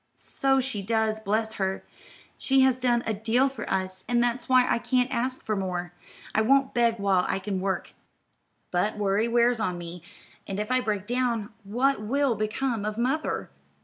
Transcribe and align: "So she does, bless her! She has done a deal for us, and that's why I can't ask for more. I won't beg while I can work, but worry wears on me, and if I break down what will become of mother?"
"So 0.17 0.59
she 0.59 0.81
does, 0.81 1.19
bless 1.19 1.53
her! 1.61 1.85
She 2.35 2.61
has 2.61 2.79
done 2.79 3.03
a 3.05 3.13
deal 3.13 3.47
for 3.47 3.71
us, 3.71 4.03
and 4.09 4.17
that's 4.23 4.49
why 4.49 4.67
I 4.67 4.79
can't 4.79 5.13
ask 5.13 5.45
for 5.45 5.55
more. 5.55 5.93
I 6.33 6.41
won't 6.41 6.73
beg 6.73 6.97
while 6.97 7.23
I 7.29 7.37
can 7.37 7.59
work, 7.61 7.93
but 8.71 8.97
worry 8.97 9.27
wears 9.27 9.59
on 9.59 9.77
me, 9.77 10.01
and 10.47 10.59
if 10.59 10.71
I 10.71 10.81
break 10.81 11.05
down 11.05 11.53
what 11.63 12.01
will 12.01 12.33
become 12.33 12.83
of 12.83 12.97
mother?" 12.97 13.51